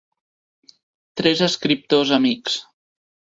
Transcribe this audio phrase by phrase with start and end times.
[1.21, 2.57] Tres escriptors amics.